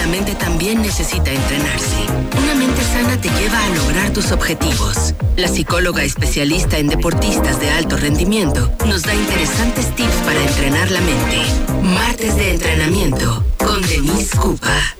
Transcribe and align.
la 0.00 0.06
mente 0.06 0.34
también 0.34 0.80
necesita 0.80 1.30
entrenarse. 1.30 1.96
Una 2.42 2.54
mente 2.54 2.82
sana 2.84 3.20
te 3.20 3.28
lleva 3.28 3.62
a 3.62 3.68
lograr 3.76 4.10
tus 4.12 4.32
objetivos. 4.32 5.14
La 5.36 5.46
psicóloga 5.46 6.02
especialista 6.02 6.78
en 6.78 6.88
deportistas 6.88 7.60
de 7.60 7.70
alto 7.70 7.98
rendimiento 7.98 8.72
nos 8.86 9.02
da 9.02 9.14
interesantes 9.14 9.94
tips 9.94 10.14
para 10.24 10.40
entrenar 10.42 10.90
la 10.90 11.00
mente. 11.02 11.42
Martes 11.82 12.34
de 12.36 12.50
entrenamiento 12.54 13.44
con 13.58 13.82
Denise 13.82 14.36
Cupa. 14.38 14.96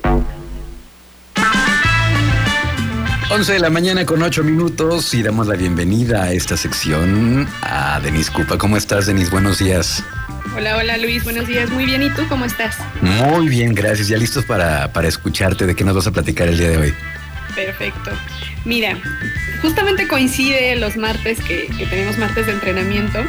11 3.31 3.53
de 3.55 3.59
la 3.59 3.71
mañana 3.71 4.05
con 4.05 4.23
8 4.23 4.45
minutos 4.45 5.15
y 5.15 5.23
damos 5.23 5.47
la 5.47 5.55
bienvenida 5.55 6.25
a 6.25 6.33
esta 6.33 6.59
sección 6.59 7.49
a 7.63 8.01
Denise 8.01 8.31
Cupa. 8.31 8.59
¿Cómo 8.59 8.77
estás, 8.77 9.07
Denise? 9.07 9.31
Buenos 9.31 9.61
días. 9.61 10.05
Hola, 10.57 10.77
hola 10.77 10.99
Luis, 10.99 11.23
buenos 11.23 11.47
días. 11.47 11.71
Muy 11.71 11.87
bien, 11.87 12.03
¿y 12.03 12.11
tú 12.11 12.23
cómo 12.29 12.45
estás? 12.45 12.77
Muy 13.01 13.49
bien, 13.49 13.73
gracias. 13.73 14.09
Ya 14.09 14.17
listos 14.17 14.45
para, 14.45 14.93
para 14.93 15.07
escucharte. 15.07 15.65
¿De 15.65 15.77
qué 15.77 15.85
nos 15.85 15.95
vas 15.95 16.09
a 16.09 16.11
platicar 16.11 16.49
el 16.49 16.59
día 16.59 16.71
de 16.71 16.77
hoy? 16.77 16.95
Perfecto. 17.55 18.11
Mira, 18.65 18.99
justamente 19.63 20.09
coincide 20.09 20.75
los 20.77 20.97
martes 20.97 21.39
que, 21.41 21.69
tenemos 21.89 22.19
martes 22.19 22.47
de 22.47 22.53
entrenamiento 22.53 23.21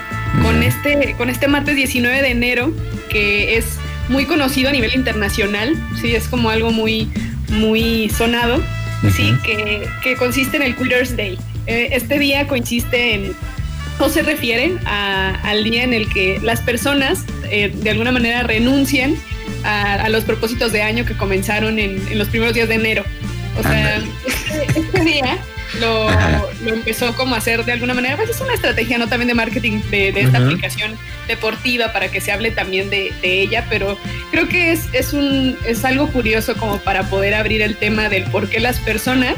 con 0.41 0.63
este, 0.63 1.13
con 1.15 1.29
este 1.29 1.47
martes 1.47 1.75
19 1.75 2.21
de 2.21 2.31
enero, 2.31 2.73
que 3.09 3.55
es 3.57 3.77
muy 4.09 4.25
conocido 4.25 4.69
a 4.69 4.71
nivel 4.71 4.93
internacional, 4.95 5.75
sí, 6.01 6.15
es 6.15 6.27
como 6.27 6.49
algo 6.49 6.71
muy, 6.71 7.09
muy 7.49 8.09
sonado, 8.09 8.61
sí, 9.15 9.33
que, 9.43 9.87
que, 10.03 10.15
consiste 10.15 10.57
en 10.57 10.63
el 10.63 10.75
Quitters 10.75 11.15
Day. 11.15 11.37
Eh, 11.67 11.89
este 11.93 12.17
día 12.17 12.47
consiste 12.47 13.13
en 13.13 13.33
se 14.09 14.21
refiere 14.21 14.77
al 14.85 15.63
día 15.63 15.83
en 15.83 15.93
el 15.93 16.09
que 16.09 16.39
las 16.41 16.61
personas 16.61 17.25
eh, 17.49 17.71
de 17.73 17.89
alguna 17.89 18.11
manera 18.11 18.43
renuncian 18.43 19.15
a, 19.63 20.09
los 20.09 20.23
propósitos 20.23 20.71
de 20.71 20.81
año 20.81 21.05
que 21.05 21.15
comenzaron 21.15 21.79
en, 21.79 22.17
los 22.17 22.27
primeros 22.29 22.53
días 22.53 22.67
de 22.67 22.75
enero. 22.75 23.03
O 23.59 23.63
sea, 23.63 24.01
este, 24.25 24.79
este, 24.79 25.03
día 25.03 25.37
lo, 25.79 26.09
empezó 26.65 27.13
como 27.15 27.35
a 27.35 27.39
hacer 27.39 27.63
de 27.65 27.73
alguna 27.73 27.93
manera, 27.93 28.15
pues 28.15 28.29
es 28.29 28.41
una 28.41 28.53
estrategia 28.53 28.97
no 28.97 29.07
también 29.07 29.27
de 29.27 29.33
marketing 29.33 29.81
de, 29.91 30.09
esta 30.09 30.37
aplicación 30.37 30.97
deportiva 31.27 31.91
para 31.93 32.09
que 32.09 32.21
se 32.21 32.31
hable 32.31 32.51
también 32.51 32.89
de, 32.89 33.11
ella, 33.21 33.65
pero 33.69 33.97
creo 34.31 34.47
que 34.47 34.71
es, 34.71 34.87
es, 34.93 35.13
un, 35.13 35.57
es 35.65 35.83
algo 35.85 36.07
curioso 36.07 36.55
como 36.55 36.79
para 36.79 37.03
poder 37.03 37.35
abrir 37.35 37.61
el 37.61 37.75
tema 37.75 38.09
del 38.09 38.23
por 38.25 38.49
qué 38.49 38.59
las 38.59 38.79
personas 38.79 39.35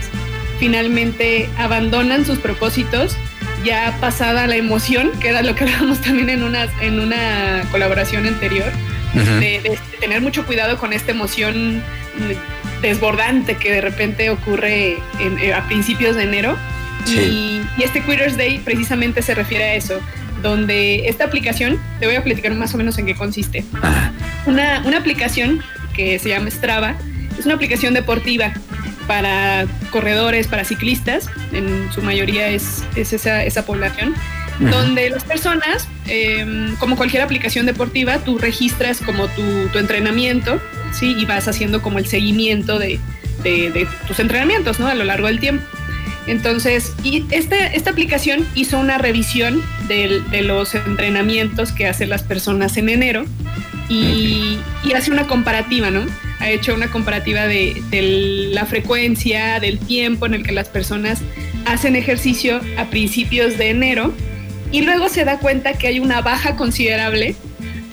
finalmente 0.60 1.50
abandonan 1.58 2.26
sus 2.26 2.40
propósitos 2.40 3.18
ya 3.64 3.98
pasada 4.00 4.48
la 4.48 4.56
emoción, 4.56 5.12
que 5.20 5.30
era 5.30 5.42
lo 5.42 5.56
que 5.56 5.64
hablábamos 5.64 6.02
también 6.02 6.30
en 6.30 6.44
una, 6.44 6.68
en 6.82 7.00
una 7.00 7.64
colaboración 7.72 8.26
anterior, 8.26 8.72
de, 9.14 9.78
tener 10.00 10.22
mucho 10.22 10.46
cuidado 10.46 10.78
con 10.78 10.92
esta 10.92 11.12
emoción 11.12 11.84
desbordante 12.82 13.56
que 13.56 13.72
de 13.72 13.82
repente 13.82 14.30
ocurre 14.32 14.98
eh, 15.20 15.54
a 15.54 15.68
principios 15.68 16.16
de 16.16 16.24
enero. 16.24 16.58
Y, 17.08 17.62
este 17.82 18.02
Quitters 18.02 18.38
Day 18.38 18.60
precisamente 18.60 19.22
se 19.22 19.36
refiere 19.36 19.64
a 19.64 19.74
eso, 19.76 20.00
donde 20.42 21.08
esta 21.08 21.26
aplicación, 21.26 21.80
te 22.00 22.06
voy 22.06 22.16
a 22.16 22.24
platicar 22.24 22.54
más 22.54 22.74
o 22.74 22.78
menos 22.78 22.98
en 22.98 23.06
qué 23.06 23.16
consiste. 23.16 23.64
Una, 24.46 24.82
una 24.86 24.98
aplicación 24.98 25.62
que 25.94 26.18
se 26.18 26.30
llama 26.30 26.50
Strava, 26.50 26.96
es 27.38 27.46
una 27.46 27.56
aplicación 27.56 27.94
deportiva 27.94 28.54
para 29.08 29.66
corredores, 29.92 30.48
para 30.48 30.64
ciclistas, 30.64 31.30
en 31.52 31.92
su 31.92 32.02
mayoría 32.02 32.48
es, 32.48 32.84
esa, 32.96 33.44
esa, 33.44 33.66
población, 33.66 34.16
donde 34.60 35.10
las 35.10 35.24
personas, 35.24 35.88
em, 36.08 36.76
como 36.76 36.96
cualquier 36.96 37.24
aplicación 37.24 37.66
deportiva, 37.66 38.20
tú 38.20 38.38
registras 38.38 39.00
como 39.00 39.28
tu, 39.30 39.68
tu, 39.72 39.80
entrenamiento, 39.80 40.62
¿sí? 40.92 41.16
Y 41.18 41.26
vas 41.26 41.48
haciendo 41.48 41.82
como 41.82 42.00
el 42.00 42.08
seguimiento 42.08 42.78
de, 42.78 43.00
de, 43.44 43.88
tus 44.08 44.20
entrenamientos, 44.20 44.80
¿no? 44.80 44.88
A 44.88 44.96
lo 44.96 45.04
largo 45.04 45.28
del 45.28 45.40
tiempo. 45.40 45.64
Entonces, 46.28 46.94
y 47.04 47.26
esta 47.32 47.90
aplicación 47.90 48.48
hizo 48.56 48.80
una 48.80 48.98
revisión 48.98 49.62
de, 49.88 50.22
de 50.32 50.42
los 50.44 50.74
entrenamientos 50.76 51.72
que 51.74 51.88
hacen 51.88 52.10
las 52.10 52.24
personas 52.24 52.78
en 52.78 52.88
enero 52.90 53.26
y, 53.90 54.60
y 54.84 54.94
hace 54.94 55.12
una 55.12 55.28
comparativa, 55.28 55.90
¿no? 55.90 56.06
Ha 56.44 56.50
hecho 56.50 56.74
una 56.74 56.92
comparativa 56.92 57.48
de, 57.48 57.82
la 58.52 58.66
frecuencia, 58.66 59.62
del 59.62 59.80
tiempo 59.80 60.26
en 60.26 60.34
el 60.34 60.44
que 60.44 60.52
las 60.52 60.68
personas 60.68 61.22
hacen 61.66 61.96
ejercicio 61.96 62.60
a 62.78 62.90
principios 62.90 63.58
de 63.58 63.70
enero 63.70 64.14
y 64.72 64.82
luego 64.82 65.08
se 65.08 65.24
da 65.24 65.40
cuenta 65.40 65.74
que 65.74 65.88
hay 65.88 66.00
una 66.02 66.22
baja 66.22 66.58
considerable 66.58 67.36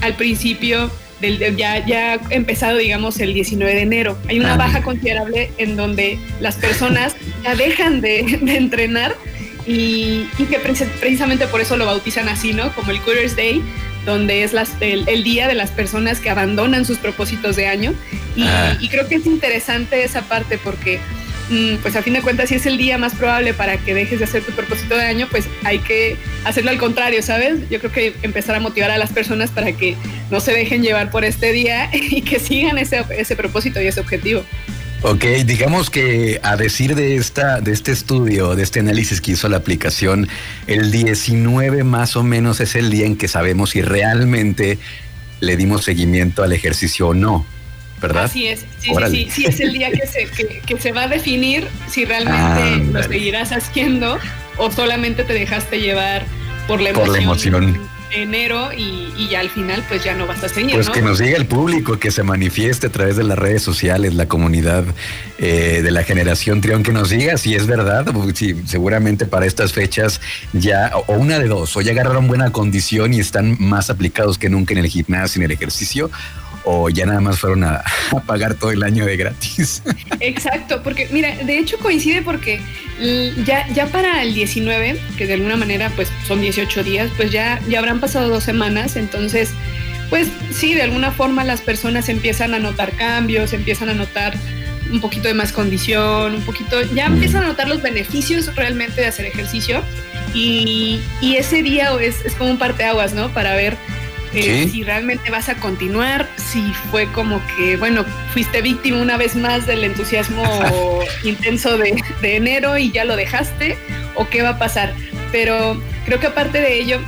al 0.01 0.15
principio 0.15 0.91
del 1.21 1.57
ya, 1.57 1.87
ya 1.87 2.15
empezado, 2.31 2.79
digamos, 2.79 3.21
el 3.21 3.35
19 3.35 3.73
de 3.73 3.83
enero. 3.83 4.19
Hay 4.29 4.41
una 4.41 4.57
baja 4.57 4.83
considerable 4.83 5.53
en 5.59 5.77
donde 5.77 6.19
las 6.41 6.57
personas 6.57 7.15
ya 7.45 7.55
dejan 7.55 8.01
de, 8.01 8.21
entrenar 8.57 9.15
y, 9.65 10.25
que 10.39 10.59
precisamente 10.59 11.47
por 11.47 11.61
eso 11.61 11.77
lo 11.77 11.87
bautizan 11.87 12.29
así, 12.29 12.53
¿no? 12.53 12.75
Como 12.75 12.91
el 12.91 13.01
Quitters 13.01 13.37
Day, 13.37 13.63
donde 14.05 14.43
es 14.43 14.53
el, 14.81 15.25
día 15.25 15.49
de 15.49 15.55
las 15.55 15.71
personas 15.71 16.21
que 16.21 16.31
abandonan 16.31 16.85
sus 16.85 16.99
propósitos 16.99 17.57
de 17.57 17.67
año. 17.67 17.95
Y, 18.37 18.45
ah. 18.45 18.79
creo 18.91 19.09
que 19.09 19.17
es 19.17 19.27
interesante 19.27 20.05
esa 20.05 20.23
parte 20.23 20.59
porque, 20.59 20.99
mm, 21.51 21.77
pues 21.83 21.97
a 21.97 22.03
fin 22.03 22.15
de 22.15 22.23
cuentas, 22.23 22.49
si 22.49 22.55
es 22.55 22.67
el 22.67 22.79
día 22.79 22.99
más 22.99 23.15
probable 23.15 23.55
para 23.55 23.77
que 23.77 23.95
dejes 23.95 24.19
de 24.19 24.25
hacer 24.25 24.43
tu 24.43 24.53
propósito 24.53 24.97
de 24.97 25.05
año, 25.05 25.29
pues 25.31 25.47
hay 25.65 25.79
que 25.81 26.17
hacerlo 26.45 26.71
al 26.71 26.79
contrario, 26.79 27.23
¿sabes? 27.23 27.69
Yo 27.71 27.79
creo 27.79 27.93
que 27.93 28.15
empezar 28.23 28.55
a 28.55 28.61
motivar 28.61 28.91
a 28.91 28.99
las 28.99 29.13
personas 29.13 29.51
para 29.51 29.73
que 29.73 29.97
no 30.31 30.41
se 30.41 30.53
dejen 30.53 30.83
llevar 30.83 31.11
por 31.11 31.25
este 31.25 31.53
día 31.53 31.91
y 31.93 32.23
que 32.23 32.39
sigan 32.39 32.79
ese, 32.79 33.05
ese 33.17 33.37
propósito 33.37 33.81
y 33.81 33.87
ese 33.87 34.01
objetivo. 34.01 34.45
Ok, 35.03 35.25
digamos 35.47 35.89
que 35.89 36.41
a 36.43 36.57
decir 36.57 36.95
de 36.95 37.17
esta, 37.17 37.61
de 37.61 37.73
este 37.73 37.91
estudio, 37.91 38.55
de 38.55 38.63
este 38.63 38.81
análisis 38.81 39.23
que 39.23 39.33
hizo 39.33 39.49
la 39.49 39.57
aplicación, 39.57 40.29
el 40.67 40.91
19 40.91 41.85
más 41.85 42.17
o 42.17 42.23
menos 42.23 42.61
es 42.61 42.75
el 42.75 42.91
día 42.91 43.07
en 43.07 43.17
que 43.17 43.27
sabemos 43.27 43.71
si 43.71 43.81
realmente 43.81 44.79
le 45.41 45.57
dimos 45.57 45.85
seguimiento 45.85 46.43
al 46.43 46.53
ejercicio 46.53 47.09
o 47.09 47.15
no, 47.15 47.47
¿verdad? 48.03 48.25
Así 48.25 48.47
es, 48.47 48.67
sí, 48.79 48.91
sí, 48.95 49.11
sí, 49.11 49.29
sí, 49.31 49.45
es 49.47 49.61
el 49.61 49.73
día 49.73 49.91
que 49.91 50.07
se, 50.07 50.29
que, 50.67 50.79
se 50.79 50.93
va 50.93 51.05
a 51.05 51.09
definir 51.09 51.67
si 51.89 52.05
realmente 52.05 52.93
lo 52.93 53.03
seguirás 53.03 53.53
haciendo 53.53 54.19
o 54.59 54.71
solamente 54.71 55.25
te 55.25 55.33
dejaste 55.33 55.81
llevar 55.81 56.27
por 56.69 56.83
la 56.83 56.91
emoción. 56.91 57.07
Por 57.07 57.17
la 57.17 57.23
emoción 57.23 58.00
enero 58.13 58.71
y, 58.77 59.29
ya 59.31 59.41
al 59.41 59.51
final 59.51 59.85
pues 59.89 60.03
ya 60.03 60.15
no 60.15 60.27
vas 60.27 60.43
a 60.43 60.49
seguir. 60.49 60.75
Pues 60.75 60.91
que 60.91 61.03
nos 61.03 61.19
diga 61.19 61.37
el 61.37 61.47
público, 61.47 61.99
que 61.99 62.11
se 62.11 62.23
manifieste 62.23 62.89
a 62.89 62.91
través 62.91 63.17
de 63.17 63.25
las 63.25 63.39
redes 63.39 63.63
sociales, 63.63 64.15
la 64.15 64.27
comunidad 64.27 64.85
eh, 65.39 65.81
de 65.83 65.91
la 65.91 66.03
generación 66.03 66.61
Trión, 66.61 66.83
que 66.83 66.93
nos 66.93 67.11
diga 67.11 67.37
si 67.39 67.55
es 67.55 67.67
verdad, 67.67 68.07
si 68.35 68.55
seguramente 68.67 69.27
para 69.27 69.47
estas 69.47 69.73
fechas 69.73 70.21
ya, 70.53 70.93
o 71.07 71.15
una 71.15 71.39
de 71.39 71.49
dos, 71.49 71.77
o 71.77 71.81
ya 71.81 71.93
agarraron 71.93 72.27
buena 72.27 72.51
condición 72.51 73.15
y 73.15 73.21
están 73.21 73.57
más 73.61 73.91
aplicados 73.91 74.39
que 74.39 74.49
nunca 74.49 74.75
en 74.75 74.81
el 74.81 74.87
gimnasio, 74.89 75.41
en 75.41 75.45
el 75.45 75.53
ejercicio, 75.53 76.11
o 76.65 76.89
ya 76.89 77.07
nada 77.07 77.21
más 77.21 77.39
fueron 77.39 77.65
a, 77.65 77.83
pagar 78.27 78.55
todo 78.55 78.71
el 78.71 78.83
año 78.83 79.07
de 79.07 79.17
gratis. 79.17 79.83
Exacto, 80.21 80.83
porque 80.83 81.09
mira, 81.11 81.35
de 81.37 81.59
hecho 81.59 81.79
coincide 81.79 82.23
porque 82.23 82.61
ya, 83.45 83.67
ya 83.69 83.87
para 83.87 84.23
el 84.23 84.35
19, 84.35 85.01
que 85.17 85.27
de 85.27 85.35
alguna 85.35 85.57
manera 85.57 85.91
pues 85.97 86.11
son 86.27 86.41
18 86.41 86.85
días, 86.85 87.11
pues 87.17 87.31
ya, 87.31 87.61
ya 87.69 87.79
habrán 87.79 88.01
pasado 88.01 88.29
dos 88.29 88.45
semanas, 88.45 88.97
entonces 88.97 89.51
pues 90.11 90.29
sí, 90.53 90.75
de 90.75 90.83
alguna 90.83 91.13
forma 91.13 91.45
las 91.45 91.61
personas 91.61 92.09
empiezan 92.09 92.53
a 92.53 92.59
notar 92.59 92.93
cambios, 92.97 93.53
empiezan 93.53 93.89
a 93.91 93.95
notar 93.95 94.35
un 94.91 95.01
poquito 95.01 95.29
de 95.29 95.35
más 95.35 95.53
condición, 95.53 96.35
un 96.35 96.43
poquito, 96.43 96.83
ya 96.95 97.07
empiezan 97.07 97.45
a 97.45 97.47
notar 97.47 97.69
los 97.69 97.81
beneficios 97.81 98.55
realmente 98.57 99.01
de 99.01 99.07
hacer 99.07 99.25
ejercicio 99.27 99.83
y, 100.35 101.01
y 101.21 101.37
ese 101.37 101.63
día 101.63 101.93
es, 102.01 102.25
es 102.25 102.35
como 102.35 102.51
un 102.51 102.59
parteaguas, 102.59 103.15
¿no? 103.15 103.29
Para 103.33 103.55
ver 103.55 103.77
eh, 104.33 104.69
si 104.71 104.85
realmente 104.85 105.31
vas 105.31 105.49
a 105.49 105.57
continuar, 105.57 106.29
si 106.37 106.63
fue 106.91 107.07
como 107.13 107.41
que, 107.57 107.77
bueno, 107.77 108.05
fuiste 108.33 108.63
víctima 108.63 108.99
una 108.99 109.17
vez 109.17 109.35
más 109.35 109.67
del 109.67 109.85
entusiasmo 109.85 110.45
intenso 111.25 111.77
de, 111.77 112.03
enero 112.23 112.79
y 112.79 112.93
ya 112.93 113.05
lo 113.05 113.17
dejaste, 113.17 113.77
o 114.15 114.29
qué 114.29 114.43
va 114.43 114.51
a 114.51 114.59
pasar. 114.59 114.95
Pero 115.33 115.81
creo 116.05 116.21
que 116.21 116.29
aparte 116.29 116.61
de 116.61 116.81
ello, 116.81 117.01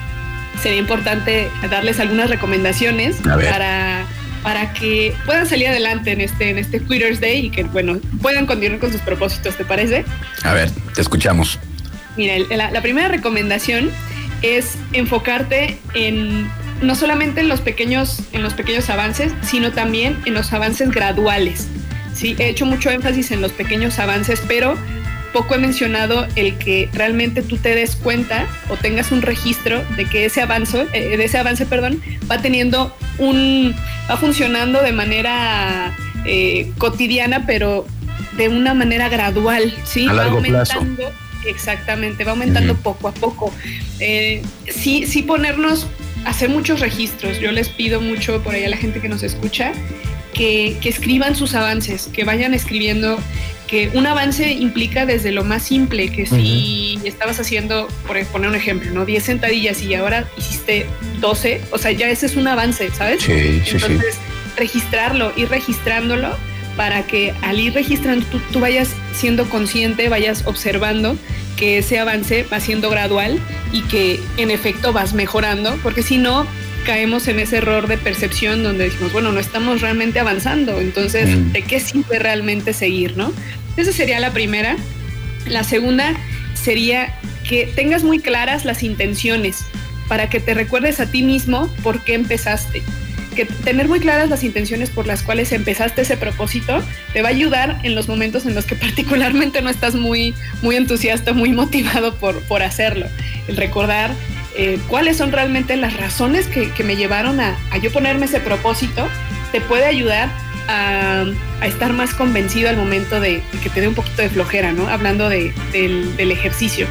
sería 0.61 0.79
importante 0.79 1.49
darles 1.71 2.01
algunas 2.01 2.31
recomendaciones 2.31 3.17
para 3.17 4.07
para 4.43 4.73
que 4.73 5.15
puedan 5.25 5.47
salir 5.47 5.69
adelante 5.69 6.11
en 6.11 6.21
este, 6.21 6.51
en 6.51 6.59
este 6.59 6.81
Quitters 6.81 7.21
Day 7.21 7.47
y 7.47 7.51
que, 7.51 7.63
bueno, 7.63 8.01
puedan 8.21 8.45
continuar 8.47 8.81
con 8.81 8.91
sus 8.91 9.01
propósitos, 9.01 9.57
¿te 9.57 9.65
parece? 9.65 10.05
A 10.43 10.53
ver, 10.53 10.69
te 10.95 11.01
escuchamos. 11.01 11.61
Mira, 12.17 12.35
la 12.73 12.83
primera 12.83 13.07
recomendación 13.07 13.91
es 14.43 14.77
enfocarte 14.93 15.79
en 15.95 16.51
no 16.83 16.95
solamente 16.95 17.41
en 17.41 17.49
los 17.49 17.61
pequeños, 17.61 18.21
en 18.33 18.43
los 18.43 18.55
pequeños 18.55 18.91
avances, 18.91 19.33
sino 19.43 19.73
también 19.73 20.19
en 20.25 20.35
los 20.35 20.53
avances 20.53 20.91
graduales. 20.91 21.69
Sí, 22.15 22.37
he 22.39 22.49
hecho 22.49 22.67
mucho 22.67 22.91
énfasis 22.91 23.31
en 23.31 23.41
los 23.41 23.53
pequeños 23.53 23.99
avances, 23.99 24.43
pero 24.47 24.77
poco 25.33 25.55
he 25.55 25.59
mencionado 25.59 26.27
el 26.37 26.59
que 26.59 26.89
realmente 26.93 27.43
tú 27.43 27.57
te 27.57 27.75
des 27.75 27.97
cuenta 27.97 28.47
o 28.69 28.77
tengas 28.77 29.13
un 29.13 29.23
registro 29.23 29.83
de 29.97 30.05
que 30.05 30.27
ese 30.27 30.43
avance, 30.43 30.87
eh, 30.93 31.17
de 31.17 31.25
ese 31.25 31.39
avance, 31.39 31.67
perdón, 31.67 32.03
va 32.31 32.39
teniendo 32.39 32.95
un, 33.19 33.75
va 34.11 34.17
funcionando 34.17 34.83
de 34.83 34.93
manera 34.93 35.97
eh, 36.25 36.71
cotidiana, 36.79 37.47
pero 37.47 37.87
de 38.37 38.49
una 38.49 38.75
manera 38.75 39.09
gradual, 39.09 39.75
¿sí? 39.85 40.07
A 40.09 40.13
largo 40.13 40.43
plazo. 40.43 40.81
Exactamente, 41.47 42.25
va 42.25 42.33
aumentando 42.33 42.77
poco 42.77 43.09
a 43.09 43.13
poco. 43.13 43.53
Eh, 43.99 44.43
sí, 44.71 45.07
sí 45.07 45.23
ponernos, 45.23 45.89
hacer 46.25 46.49
muchos 46.51 46.81
registros. 46.81 47.39
Yo 47.41 47.53
les 47.53 47.69
pido 47.69 48.01
mucho 48.01 48.43
por 48.43 48.55
ahí 48.55 48.65
a 48.65 48.69
la 48.69 48.77
gente 48.77 49.01
que 49.01 49.09
nos 49.09 49.23
escucha 49.23 49.73
que, 50.35 50.77
que 50.81 50.89
escriban 50.89 51.37
sus 51.37 51.55
avances, 51.55 52.09
que 52.13 52.25
vayan 52.25 52.55
escribiendo 52.55 53.19
que 53.73 53.91
un 53.95 54.07
avance 54.07 54.53
implica 54.53 55.07
desde 55.07 55.33
lo 55.33 55.45
más 55.45 55.63
simple, 55.63 56.13
que 56.13 56.27
si 56.27 56.99
estabas 57.05 57.41
haciendo, 57.41 57.89
por 58.07 58.23
poner 58.27 58.51
un 58.51 58.55
ejemplo, 58.55 58.91
¿no? 58.91 59.07
10 59.07 59.25
sentadillas 59.25 59.81
y 59.81 59.95
ahora 59.95 60.29
hiciste 60.37 60.85
12, 61.21 61.63
o 61.71 61.79
sea, 61.79 61.91
ya 61.91 62.11
ese 62.11 62.27
es 62.27 62.37
un 62.37 62.47
avance, 62.47 62.91
¿sabes? 62.91 63.23
Sí, 63.23 63.63
sí, 63.65 63.77
Entonces, 63.77 64.19
registrarlo, 64.59 65.33
ir 65.37 65.49
registrándolo 65.49 66.37
para 66.77 67.07
que 67.07 67.33
al 67.41 67.59
ir 67.61 67.73
registrando 67.73 68.27
tú, 68.53 68.61
vayas 68.61 68.91
siendo 69.15 69.49
consciente, 69.49 70.11
vayas 70.11 70.47
observando 70.47 71.17
que 71.57 71.79
ese 71.79 71.99
avance 71.99 72.45
va 72.45 72.61
siendo 72.61 72.91
gradual 72.91 73.39
y 73.73 73.83
que 73.83 74.21
en 74.37 74.51
efecto 74.51 74.93
vas 74.93 75.15
mejorando, 75.15 75.79
porque 75.83 76.03
si 76.03 76.19
no, 76.19 76.47
caemos 76.85 77.29
en 77.29 77.39
ese 77.39 77.59
error 77.59 77.87
de 77.87 77.99
percepción 77.99 78.63
donde 78.63 78.85
decimos, 78.85 79.13
bueno, 79.13 79.33
no 79.33 79.41
estamos 79.41 79.81
realmente 79.81 80.19
avanzando, 80.21 80.81
entonces, 80.81 81.29
mm. 81.29 81.53
¿de 81.53 81.63
qué 81.63 81.81
sirve 81.81 82.19
realmente 82.19 82.73
seguir, 82.73 83.17
no? 83.17 83.33
Esa 83.77 83.93
sería 83.93 84.21
la 84.21 84.33
primera. 84.33 84.77
La 85.47 85.65
segunda 85.65 86.15
sería 86.55 87.19
que 87.49 87.67
tengas 87.75 88.05
muy 88.05 88.19
claras 88.19 88.65
las 88.65 88.83
intenciones 88.83 89.65
para 90.09 90.29
que 90.29 90.41
te 90.41 90.55
recuerdes 90.55 91.01
a 91.01 91.07
ti 91.11 91.23
mismo 91.23 91.69
por 91.83 92.03
qué 92.05 92.15
empezaste 92.15 92.83
que 93.33 93.47
tener 93.47 93.89
muy 93.89 94.01
claras 94.01 94.31
las 94.31 94.45
intenciones 94.45 94.91
por 94.91 95.07
las 95.07 95.23
cuales 95.23 95.53
empezaste 95.53 96.03
ese 96.03 96.17
propósito 96.17 96.83
te 97.13 97.23
va 97.23 97.29
a 97.29 97.33
ayudar 97.33 97.81
en 97.83 97.95
los 97.95 98.09
momentos 98.09 98.47
en 98.47 98.55
los 98.55 98.65
que 98.65 98.75
particularmente 98.77 99.63
no 99.63 99.71
estás 99.71 99.95
muy, 99.95 100.35
muy 100.63 100.77
entusiasta, 100.77 101.33
muy 101.33 101.53
motivado 101.53 102.15
por, 102.15 102.41
por 102.43 102.63
hacerlo. 102.63 103.07
El 103.49 103.57
recordar 103.57 104.11
eh, 104.57 104.79
cuáles 104.89 105.17
son 105.17 105.33
realmente 105.33 105.77
las 105.77 105.97
razones 105.97 106.47
que, 106.47 106.71
me 106.85 106.97
llevaron 106.97 107.41
a, 107.41 107.57
yo 107.81 107.91
ponerme 107.91 108.27
ese 108.27 108.41
propósito 108.41 109.09
te 109.51 109.61
puede 109.61 109.87
ayudar 109.87 110.29
a, 110.69 111.25
estar 111.63 111.93
más 111.93 112.13
convencido 112.15 112.69
al 112.69 112.77
momento 112.77 113.21
de, 113.21 113.43
que 113.63 113.71
te 113.71 113.81
dé 113.81 113.89
un 113.89 113.95
poquito 113.95 114.21
de 114.21 114.29
flojera, 114.29 114.73
¿no? 114.73 114.89
Hablando 114.89 115.29
del, 115.29 115.53
del 115.73 116.31
ejercicio. 116.33 116.87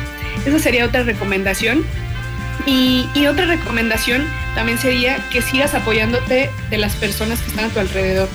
Esa 0.45 0.59
sería 0.59 0.85
otra 0.85 1.03
recomendación. 1.03 1.83
Y, 2.65 3.07
otra 3.27 3.45
recomendación 3.45 4.25
también 4.55 4.77
sería 4.77 5.17
que 5.31 5.41
sigas 5.41 5.73
apoyándote 5.73 6.49
de 6.69 6.77
las 6.77 6.95
personas 6.95 7.39
que 7.39 7.49
están 7.49 7.65
a 7.65 7.69
tu 7.69 7.79
alrededor, 7.79 8.29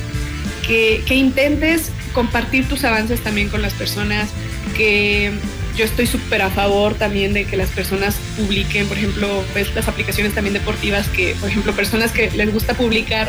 que, 0.66 1.02
intentes 1.10 1.90
compartir 2.12 2.66
tus 2.68 2.84
avances 2.84 3.20
también 3.20 3.48
con 3.48 3.62
las 3.62 3.74
personas, 3.74 4.30
que 4.76 5.32
yo 5.76 5.84
estoy 5.84 6.06
súper 6.06 6.42
a 6.42 6.50
favor 6.50 6.94
también 6.94 7.34
de 7.34 7.44
que 7.44 7.56
las 7.56 7.68
personas 7.68 8.16
publiquen, 8.36 8.86
por 8.86 8.96
ejemplo, 8.96 9.44
pues 9.52 9.74
las 9.74 9.88
aplicaciones 9.88 10.34
también 10.34 10.54
deportivas, 10.54 11.08
que 11.08 11.34
por 11.34 11.50
ejemplo 11.50 11.72
personas 11.74 12.12
que 12.12 12.30
les 12.30 12.52
gusta 12.52 12.74
publicar 12.74 13.28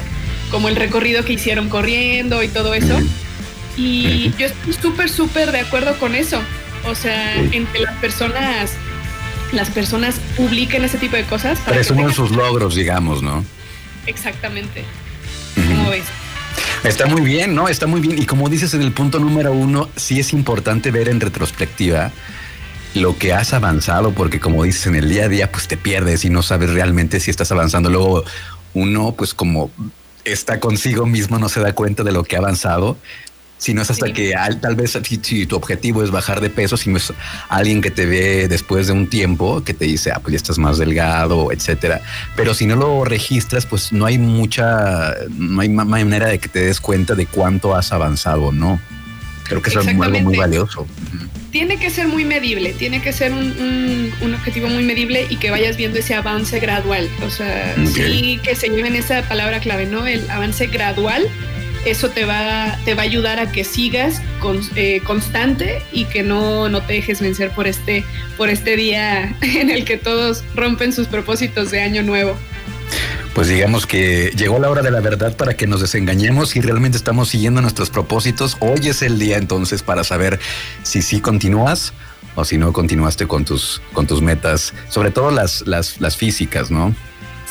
como 0.49 0.69
el 0.69 0.77
recorrido 0.77 1.25
que 1.25 1.33
hicieron 1.33 1.67
corriendo 1.67 2.41
y 2.41 2.47
todo 2.47 2.73
eso. 2.73 2.97
Y 3.75 4.31
yo 4.39 4.47
estoy 4.47 4.73
súper, 4.73 5.09
súper 5.09 5.51
de 5.51 5.59
acuerdo 5.59 5.99
con 5.99 6.15
eso. 6.15 6.41
O 6.85 6.95
sea, 6.95 7.35
entre 7.35 7.81
las 7.81 7.95
personas 7.97 8.71
las 9.51 9.69
personas 9.69 10.15
publiquen 10.35 10.83
ese 10.83 10.97
tipo 10.97 11.15
de 11.15 11.23
cosas. 11.23 11.59
Presumen 11.59 12.13
sus 12.13 12.31
logros, 12.31 12.75
digamos, 12.75 13.21
¿no? 13.21 13.43
Exactamente. 14.05 14.83
¿Cómo 15.55 15.89
ves? 15.89 16.05
Está 16.83 17.05
muy 17.07 17.21
bien, 17.21 17.55
¿no? 17.55 17.67
Está 17.67 17.87
muy 17.87 18.01
bien. 18.01 18.21
Y 18.21 18.25
como 18.25 18.49
dices 18.49 18.73
en 18.73 18.81
el 18.81 18.91
punto 18.91 19.19
número 19.19 19.51
uno, 19.51 19.89
sí 19.95 20.19
es 20.19 20.33
importante 20.33 20.91
ver 20.91 21.09
en 21.09 21.19
retrospectiva 21.19 22.11
lo 22.93 23.17
que 23.17 23.33
has 23.33 23.53
avanzado, 23.53 24.11
porque 24.13 24.39
como 24.39 24.63
dices 24.63 24.87
en 24.87 24.95
el 24.95 25.09
día 25.09 25.25
a 25.25 25.27
día, 25.27 25.51
pues 25.51 25.67
te 25.67 25.77
pierdes 25.77 26.25
y 26.25 26.29
no 26.29 26.41
sabes 26.43 26.69
realmente 26.71 27.19
si 27.19 27.31
estás 27.31 27.51
avanzando. 27.51 27.89
Luego 27.89 28.23
uno, 28.73 29.11
pues 29.13 29.33
como 29.33 29.71
está 30.23 30.59
consigo 30.59 31.05
mismo, 31.05 31.39
no 31.39 31.49
se 31.49 31.59
da 31.59 31.73
cuenta 31.73 32.03
de 32.03 32.11
lo 32.11 32.23
que 32.23 32.35
ha 32.35 32.39
avanzado 32.39 32.97
si 33.57 33.73
no 33.73 33.81
es 33.81 33.89
hasta 33.89 34.13
que 34.13 34.33
tal 34.61 34.75
vez 34.75 34.97
si, 35.03 35.45
tu 35.45 35.55
objetivo 35.55 36.03
es 36.03 36.11
bajar 36.11 36.41
de 36.41 36.49
peso, 36.49 36.77
si 36.77 36.89
no 36.89 36.97
es 36.97 37.13
alguien 37.49 37.81
que 37.81 37.91
te 37.91 38.05
ve 38.05 38.47
después 38.47 38.87
de 38.87 38.93
un 38.93 39.07
tiempo 39.07 39.63
que 39.63 39.73
te 39.73 39.85
dice, 39.85 40.11
ah, 40.11 40.19
pues 40.21 40.33
ya 40.33 40.37
estás 40.37 40.59
más 40.59 40.77
delgado, 40.77 41.51
etcétera. 41.51 42.01
Pero 42.35 42.53
si 42.53 42.65
no 42.65 42.75
lo 42.75 43.03
registras, 43.03 43.65
pues 43.65 43.91
no 43.91 44.05
hay 44.05 44.17
mucha, 44.17 45.15
no 45.29 45.61
hay 45.61 45.69
manera 45.69 46.27
de 46.27 46.39
que 46.39 46.47
te 46.47 46.59
des 46.65 46.79
cuenta 46.79 47.15
de 47.15 47.25
cuánto 47.25 47.75
has 47.75 47.91
avanzado, 47.91 48.51
¿no? 48.51 48.79
Creo 49.45 49.61
que 49.61 49.69
eso 49.69 49.79
es 49.79 49.87
algo 49.87 50.19
muy 50.19 50.37
valioso. 50.37 50.85
Tiene 51.51 51.77
que 51.77 51.89
ser 51.89 52.07
muy 52.07 52.25
medible, 52.25 52.73
tiene 52.73 53.01
que 53.01 53.13
ser 53.13 53.31
un, 53.31 54.33
objetivo 54.35 54.67
muy 54.67 54.83
medible 54.83 55.25
y 55.29 55.37
que 55.37 55.49
vayas 55.49 55.77
viendo 55.77 55.97
ese 55.97 56.13
avance 56.13 56.59
gradual. 56.59 57.09
O 57.25 57.29
sea, 57.29 57.75
sí 57.93 58.39
que 58.43 58.55
se 58.55 58.69
lleven 58.69 58.95
esa 58.95 59.23
palabra 59.23 59.59
clave, 59.59 59.85
¿no? 59.85 60.05
El 60.05 60.29
avance 60.29 60.67
gradual 60.67 61.27
eso 61.85 62.09
te 62.09 62.25
va, 62.25 62.77
te 62.85 62.95
va 62.95 63.01
a 63.01 63.05
ayudar 63.05 63.39
a 63.39 63.51
que 63.51 63.63
sigas 63.63 64.21
eh, 64.75 65.01
constante 65.05 65.81
y 65.91 66.05
que 66.05 66.23
no, 66.23 66.69
no 66.69 66.81
te 66.81 66.93
dejes 66.93 67.21
vencer 67.21 67.51
por 67.51 67.67
este, 67.67 68.03
por 68.37 68.49
este 68.49 68.75
día 68.75 69.35
en 69.41 69.69
el 69.69 69.85
que 69.85 69.97
todos 69.97 70.43
rompen 70.55 70.93
sus 70.93 71.07
propósitos 71.07 71.71
de 71.71 71.81
año 71.81 72.03
nuevo. 72.03 72.37
Pues 73.33 73.49
digamos 73.49 73.85
que 73.85 74.31
llegó 74.35 74.57
la 74.57 74.69
hora 74.69 74.81
de 74.81 74.89
la 74.89 74.99
verdad 74.99 75.35
para 75.35 75.55
que 75.55 75.67
nos 75.67 75.81
desengañemos 75.81 76.55
y 76.55 76.61
realmente 76.61 76.97
estamos 76.97 77.29
siguiendo 77.29 77.61
nuestros 77.61 77.89
propósitos. 77.91 78.57
Hoy 78.61 78.87
es 78.87 79.03
el 79.03 79.19
día 79.19 79.37
entonces 79.37 79.83
para 79.83 80.03
saber 80.03 80.39
si 80.81 81.03
sí 81.03 81.21
continúas 81.21 81.93
o 82.35 82.45
si 82.45 82.57
no 82.57 82.73
continuaste 82.73 83.27
con 83.27 83.45
tus, 83.45 83.81
con 83.93 84.07
tus 84.07 84.21
metas, 84.21 84.73
sobre 84.89 85.11
todo 85.11 85.29
las, 85.29 85.67
las, 85.67 86.01
las 86.01 86.17
físicas, 86.17 86.71
¿no? 86.71 86.95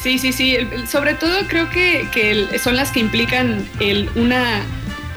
Sí, 0.00 0.18
sí, 0.18 0.32
sí. 0.32 0.56
Sobre 0.88 1.14
todo 1.14 1.46
creo 1.48 1.68
que, 1.70 2.48
son 2.62 2.76
las 2.76 2.92
que 2.92 3.00
implican 3.00 3.66
el 3.80 4.08
una 4.14 4.62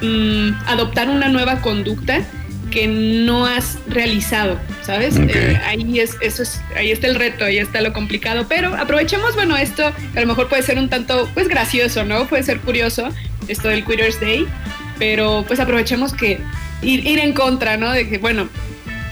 mm, 0.02 0.68
adoptar 0.68 1.10
una 1.10 1.30
nueva 1.30 1.62
conducta 1.62 2.22
que 2.72 2.88
no 2.88 3.46
has 3.46 3.80
realizado, 3.88 4.60
¿sabes? 4.84 5.16
Eh, 5.18 5.60
ahí 5.66 6.00
es, 6.00 6.18
eso 6.22 6.44
es, 6.44 6.62
ahí 6.76 6.92
está 6.92 7.08
el 7.08 7.16
reto, 7.16 7.46
ahí 7.46 7.58
está 7.58 7.82
lo 7.82 7.94
complicado. 7.94 8.46
Pero 8.48 8.76
aprovechemos, 8.76 9.36
bueno, 9.36 9.58
esto 9.58 9.86
a 9.88 10.20
lo 10.20 10.28
mejor 10.28 10.48
puede 10.48 10.64
ser 10.64 10.78
un 10.78 10.90
tanto, 10.90 11.30
pues 11.34 11.48
gracioso, 11.48 12.06
¿no? 12.06 12.28
Puede 12.28 12.44
ser 12.44 12.60
curioso 12.60 13.10
esto 13.48 13.68
del 13.68 13.84
Quitters 13.84 14.20
Day, 14.20 14.46
pero 15.00 15.44
pues 15.48 15.60
aprovechemos 15.60 16.14
que 16.14 16.40
ir, 16.82 17.06
ir 17.06 17.20
en 17.20 17.34
contra, 17.34 17.78
¿no? 17.78 17.92
De 17.92 18.08
que, 18.08 18.18
bueno, 18.20 18.50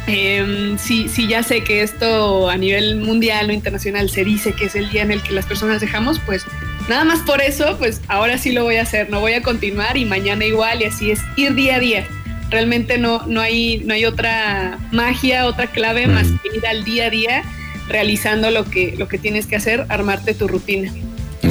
eh, 0.07 0.75
sí, 0.79 1.09
sí, 1.09 1.27
ya 1.27 1.43
sé 1.43 1.63
que 1.63 1.81
esto 1.81 2.49
a 2.49 2.55
nivel 2.55 2.95
mundial 2.95 3.49
o 3.49 3.53
internacional 3.53 4.09
se 4.09 4.23
dice 4.23 4.53
que 4.53 4.65
es 4.65 4.75
el 4.75 4.89
día 4.89 5.01
en 5.01 5.11
el 5.11 5.21
que 5.21 5.33
las 5.33 5.45
personas 5.45 5.81
dejamos, 5.81 6.19
pues 6.19 6.45
nada 6.87 7.03
más 7.03 7.19
por 7.19 7.41
eso, 7.41 7.77
pues 7.77 8.01
ahora 8.07 8.37
sí 8.37 8.53
lo 8.53 8.63
voy 8.63 8.77
a 8.77 8.83
hacer, 8.83 9.09
no 9.09 9.19
voy 9.19 9.33
a 9.33 9.43
continuar 9.43 9.97
y 9.97 10.05
mañana 10.05 10.45
igual 10.45 10.81
y 10.81 10.85
así 10.85 11.11
es 11.11 11.19
ir 11.35 11.53
día 11.55 11.75
a 11.75 11.79
día. 11.79 12.07
Realmente 12.49 12.97
no, 12.97 13.25
no, 13.27 13.41
hay, 13.41 13.79
no 13.79 13.93
hay 13.93 14.05
otra 14.05 14.79
magia, 14.91 15.45
otra 15.45 15.67
clave 15.67 16.07
más 16.07 16.27
que 16.41 16.55
ir 16.55 16.65
al 16.65 16.85
día 16.85 17.07
a 17.07 17.09
día 17.09 17.43
realizando 17.89 18.51
lo 18.51 18.63
que, 18.63 18.95
lo 18.97 19.09
que 19.09 19.17
tienes 19.17 19.45
que 19.45 19.57
hacer, 19.57 19.85
armarte 19.89 20.33
tu 20.33 20.47
rutina. 20.47 20.91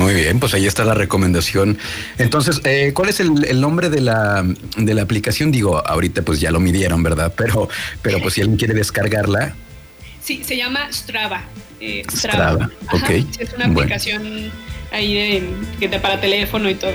Muy 0.07 0.15
bien, 0.15 0.39
pues 0.39 0.55
ahí 0.55 0.67
está 0.67 0.85
la 0.85 0.95
recomendación. 0.95 1.79
Entonces, 2.17 2.61
eh, 2.63 2.93
¿cuál 2.95 3.09
es 3.09 3.19
el, 3.19 3.61
nombre 3.61 3.91
de 3.91 4.01
la, 4.01 4.47
de 4.77 4.95
la 4.95 5.03
aplicación? 5.03 5.51
Digo, 5.51 5.85
ahorita 5.85 6.23
pues 6.23 6.39
ya 6.39 6.53
lo 6.53 6.61
midieron, 6.61 7.03
¿verdad? 7.03 7.35
Pero, 7.37 7.69
pero 8.03 8.21
pues 8.21 8.35
si 8.35 8.41
alguien 8.41 8.57
quiere 8.57 8.73
descargarla. 8.73 9.57
Sí, 10.23 10.45
se 10.45 10.57
llama 10.57 10.87
Strava. 10.93 11.43
Eh, 11.81 12.05
Strava, 12.09 12.71
ok. 12.93 13.11
es 13.11 13.53
una 13.57 13.67
aplicación 13.67 14.53
ahí 14.93 15.43
de, 15.81 15.89
de, 15.89 15.99
para 15.99 16.21
teléfono 16.21 16.71
y 16.71 16.77
todo. 16.77 16.93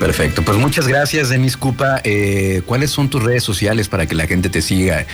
Perfecto, 0.00 0.42
pues 0.42 0.58
muchas 0.58 0.88
gracias, 0.88 1.28
Denis 1.28 1.56
Cupa. 1.56 2.00
Eh, 2.02 2.62
¿Cuáles 2.66 2.90
son 2.90 3.08
tus 3.08 3.22
redes 3.22 3.44
sociales 3.44 3.88
para 3.88 4.06
que 4.06 4.16
la 4.16 4.26
gente 4.26 4.48
te 4.48 4.62
siga 4.62 5.06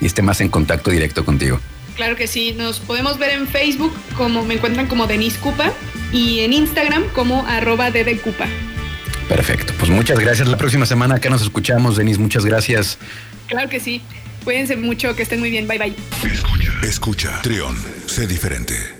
y 0.00 0.06
esté 0.06 0.20
más 0.20 0.40
en 0.40 0.48
contacto 0.48 0.90
directo 0.90 1.24
contigo? 1.24 1.60
Claro 1.94 2.16
que 2.16 2.26
sí, 2.26 2.54
nos 2.54 2.80
podemos 2.80 3.18
ver 3.18 3.30
en 3.30 3.46
Facebook 3.46 3.94
como 4.16 4.44
me 4.44 4.54
encuentran 4.54 4.88
como 4.88 5.06
Denis 5.06 5.34
Cupa 5.38 5.72
y 6.12 6.40
en 6.40 6.52
Instagram 6.52 7.04
como 7.12 7.46
arroba 7.46 7.90
Cupa. 8.22 8.46
Perfecto, 9.28 9.72
pues 9.78 9.90
muchas 9.90 10.18
gracias. 10.18 10.48
La 10.48 10.56
próxima 10.56 10.86
semana 10.86 11.16
acá 11.16 11.30
nos 11.30 11.42
escuchamos, 11.42 11.96
Denis, 11.96 12.18
muchas 12.18 12.44
gracias. 12.44 12.98
Claro 13.48 13.68
que 13.68 13.80
sí. 13.80 14.00
Cuídense 14.44 14.76
mucho, 14.76 15.16
que 15.16 15.22
estén 15.22 15.40
muy 15.40 15.50
bien. 15.50 15.66
Bye 15.66 15.78
bye. 15.78 15.96
Escucha, 16.32 16.72
escucha, 16.82 17.42
Trión, 17.42 17.76
sé 18.06 18.26
diferente. 18.26 18.95